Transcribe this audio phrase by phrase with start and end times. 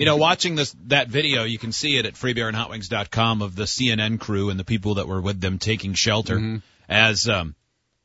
[0.00, 4.18] You know, watching this that video, you can see it at freebeerandhotwings.com of the CNN
[4.18, 6.56] crew and the people that were with them taking shelter Mm-hmm.
[6.88, 7.54] as um,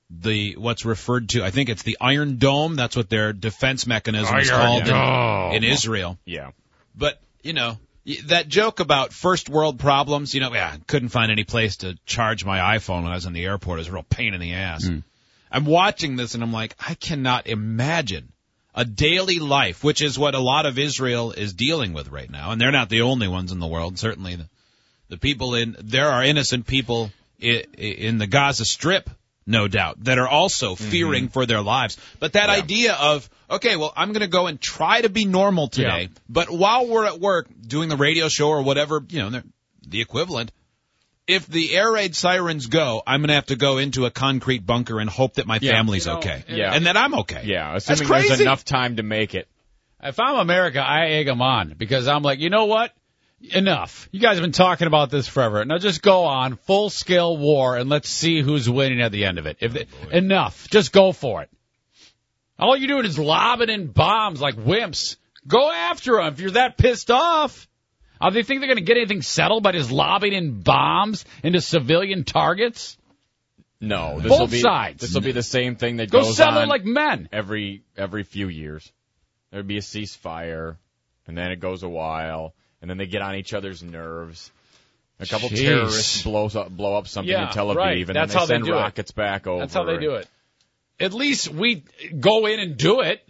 [0.10, 1.44] the what's referred to.
[1.44, 2.76] I think it's the Iron Dome.
[2.76, 6.20] That's what their defense mechanism is called in, in Israel.
[6.26, 6.52] Yeah.
[6.96, 7.78] But you know
[8.26, 10.34] that joke about first world problems.
[10.34, 13.32] You know, yeah, couldn't find any place to charge my iPhone when I was in
[13.32, 13.80] the airport.
[13.80, 14.86] It was a real pain in the ass.
[15.50, 18.34] I'm watching this and I'm like, I cannot imagine
[18.76, 22.52] a daily life, which is what a lot of Israel is dealing with right now,
[22.52, 23.98] and they're not the only ones in the world.
[23.98, 24.50] Certainly, the,
[25.08, 29.10] the people in there are innocent people in, in the Gaza Strip,
[29.48, 30.90] no doubt, that are also mm-hmm.
[30.90, 31.98] fearing for their lives.
[32.20, 35.70] But that idea of okay, well, I'm going to go and try to be normal
[35.70, 36.20] today, Yeah.
[36.28, 39.42] but while we're at work doing the radio show or whatever, you know,
[39.88, 40.52] the equivalent.
[41.28, 44.66] If the air raid sirens go, I'm going to have to go into a concrete
[44.66, 45.72] bunker and hope that my Yeah.
[45.72, 46.44] family's You know, okay.
[46.48, 46.74] yeah.
[46.74, 47.42] And that I'm okay.
[47.46, 47.74] Yeah.
[47.74, 48.28] That's Assuming crazy.
[48.28, 49.48] there's enough time to make it.
[50.04, 52.92] If I'm America, I egg them on because I'm like, you know what?
[53.42, 54.08] Enough.
[54.12, 55.66] You guys have been talking about this forever.
[55.66, 59.40] Now just go on full scale war and let's see who's winning at the end
[59.40, 59.58] of it.
[59.62, 61.50] If oh, they, enough, just go for it.
[62.60, 65.18] All you're doing is lobbing in bombs like wimps.
[65.48, 67.68] Go after them if you're that pissed off.
[68.28, 71.62] Uh, they think they're going to get anything settled by just lobbing in bombs into
[71.62, 72.98] civilian targets?
[73.82, 74.20] No.
[74.20, 75.02] This Both will be, sides.
[75.02, 77.30] This will be the same thing that Go goes settle on like men.
[77.32, 78.92] every every few years.
[79.52, 80.78] There'd be a ceasefire,
[81.28, 84.52] and then it goes a while, and then they get on each other's nerves.
[85.20, 85.62] A couple Jeez.
[85.62, 87.98] terrorists blows up, blow up something Yeah, in Tel Aviv, right.
[88.08, 88.72] and That's then they they send it.
[88.74, 89.60] rockets back over.
[89.62, 90.28] That's how they do it.
[91.00, 91.84] At least we
[92.20, 93.22] go in and do it.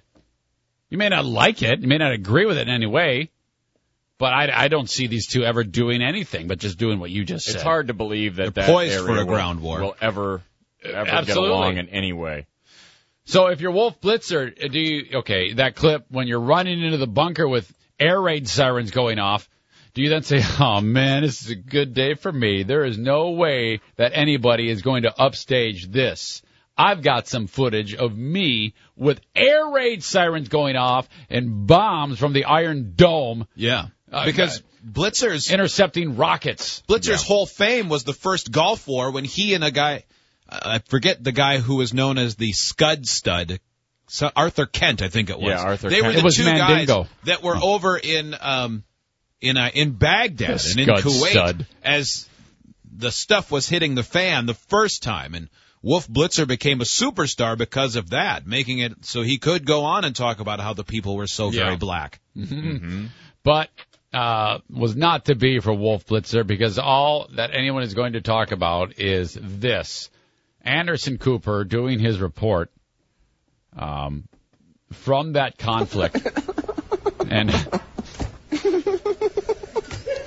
[0.89, 3.29] You may not like it, you may not agree with it in any way,
[4.17, 7.25] but I, I don't see these two ever doing anything but just doing what you
[7.25, 7.55] just said.
[7.55, 9.79] It's hard to believe that They're that poised area for a will- ground war.
[9.81, 10.41] will ever
[10.83, 11.49] ever get Absolutely.
[11.49, 12.45] along in any way.
[13.25, 16.97] So if you're Wolf Blitzer, uh, do you okay that clip when you're running into
[16.97, 19.49] the bunker with air raid sirens going off?
[19.95, 22.63] Do you then say, "Oh man, this is a good day for me.
[22.63, 26.41] There is no way that anybody is going to upstage this."
[26.77, 32.33] I've got some footage of me with air raid sirens going off and bombs from
[32.33, 33.85] the Iron Dome Yeah.
[34.15, 36.81] Uh, because Blitzer's intercepting rockets.
[36.87, 40.03] Blitzer's whole fame was the first Gulf War when he and a guy,
[40.47, 43.59] uh, I forget the guy who was known as the Scud Stud,
[44.07, 45.49] so Arthur Kent, I think it was.
[45.49, 47.03] Yeah, Arthur They were the It was two Mandingo.
[47.03, 48.83] guys that were over in um
[49.41, 51.67] in uh, in Baghdad The and in Kuwait Stud.
[51.83, 52.29] as
[52.97, 55.49] the stuff was hitting the fan the first time and.
[55.81, 60.03] Wolf Blitzer became a superstar because of that, making it so he could go on
[60.03, 61.75] and talk about how the people were so very Yeah.
[61.75, 62.19] black.
[63.43, 63.69] but
[64.15, 68.21] uh, was not to be for Wolf Blitzer because all that anyone is going to
[68.21, 70.09] talk about is this.
[70.61, 72.71] Anderson Cooper doing his report
[73.77, 74.27] um,
[74.91, 76.15] from that conflict.
[77.29, 77.51] and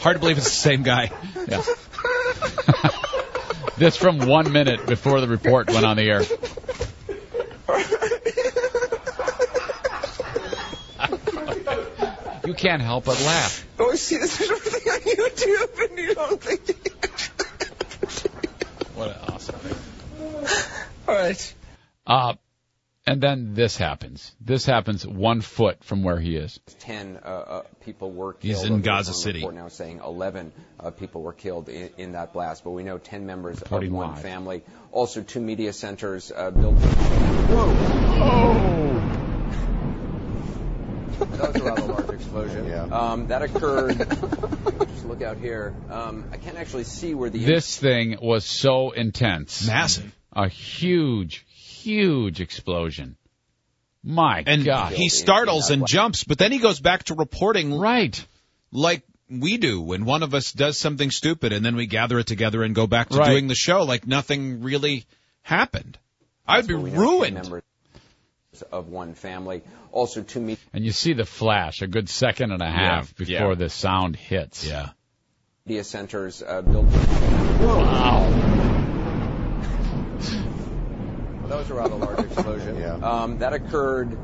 [0.00, 1.10] Hard to believe it's the same guy.
[1.48, 1.62] yeah.
[3.78, 6.22] this from one minute before the report went on the air.
[12.48, 13.66] you can't help but laugh.
[13.78, 16.66] Oh, see this sort of thing on YouTube, and you don't think.
[18.94, 19.76] What an awesome thing.
[21.06, 21.54] All right.
[22.06, 22.34] Uh,
[23.06, 24.34] and then this happens.
[24.40, 26.58] This happens one foot from where he is.
[26.78, 28.56] Ten uh, uh, people were killed.
[28.56, 29.38] He's in Gaza one City.
[29.40, 32.96] Report now saying 11 uh, people were killed in, in that blast, but we know
[32.96, 34.22] 10 members Reporting of one live.
[34.22, 34.62] family.
[34.90, 36.76] Also, two media centers uh, built.
[41.18, 42.66] That was a rather large explosion.
[42.66, 42.84] Yeah.
[42.84, 43.98] Um, that occurred.
[43.98, 45.74] just look out here.
[45.90, 49.66] Um, I can't actually see where the This thing was so intense.
[49.66, 50.14] Massive.
[50.32, 53.16] A huge, huge explosion.
[54.04, 54.92] My And God.
[54.92, 58.24] he startles and jumps, but then he goes back to reporting right.
[58.70, 62.26] like we do when one of us does something stupid and then we gather it
[62.26, 63.30] together and go back to Right.
[63.30, 65.04] doing the show like nothing really
[65.42, 65.98] happened.
[66.46, 67.62] I'd be we know 10 ruined.
[68.52, 69.62] Members of one family.
[69.92, 73.24] Also, two media And you see the flash a good second and a half Yeah,
[73.38, 73.54] before yeah.
[73.58, 74.66] the sound hits.
[74.66, 74.90] Yeah.
[75.66, 76.86] media centers uh, built.
[76.86, 78.30] Wow.
[81.40, 82.76] Well, that was a rather large explosion.
[82.80, 82.94] Yeah.
[82.96, 84.16] Um, that occurred.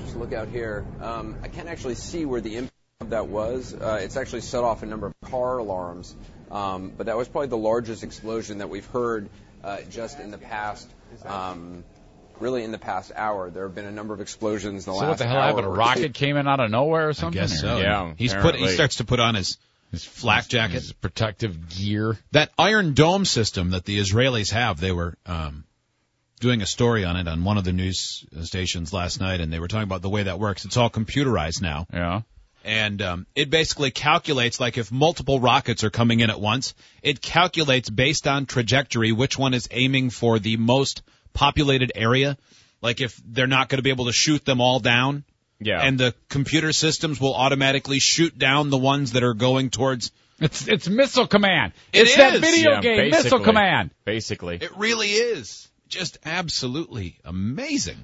[0.00, 0.84] Just look out here.
[1.00, 3.74] Um, I can't actually see where the impact of that was.
[3.74, 6.14] Uh, it's actually set off a number of car alarms,
[6.50, 9.28] um, but that was probably the largest explosion that we've heard
[9.62, 10.88] uh, just in the past.
[11.24, 11.84] Um,
[12.40, 15.04] really, in the past hour, there have been a number of explosions in the So
[15.04, 15.66] last what the hell hour happened?
[15.66, 17.40] A or rocket came in out of nowhere or something?
[17.40, 17.68] I something?
[17.68, 17.78] guess so.
[17.80, 19.58] Yeah, He's put he starts to put on his
[19.90, 20.74] his flak jacket.
[20.74, 22.18] His protective gear.
[22.32, 25.64] That Iron Dome system that the Israelis have, they were um
[26.40, 29.58] doing a story on it on one of the news stations last night and they
[29.58, 30.64] were talking about the way that works.
[30.64, 31.86] It's all computerized now.
[31.92, 32.22] Yeah.
[32.64, 37.20] And um, it basically calculates, like if multiple rockets are coming in at once, it
[37.22, 41.02] calculates based on trajectory which one is aiming for the most
[41.32, 42.36] populated area.
[42.82, 45.24] Like if they're not going to be able to shoot them all down,
[45.60, 45.80] Yeah.
[45.82, 50.12] and the computer systems will automatically shoot down the ones that are going towards.
[50.40, 51.72] It's it's Missile Command.
[51.92, 52.40] It it's that is.
[52.40, 53.40] video Yeah, game, Missile.
[53.40, 53.90] Command.
[54.04, 54.56] Basically.
[54.60, 57.96] It really is just absolutely amazing.